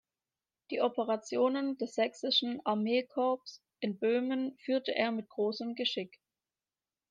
Die 0.71 0.81
Operationen 0.81 1.77
des 1.77 1.93
sächsischen 1.93 2.59
Armeekorps 2.65 3.61
in 3.81 3.99
Böhmen 3.99 4.57
führte 4.57 4.95
er 4.95 5.11
mit 5.11 5.29
großem 5.29 5.75
Geschick. 5.75 6.19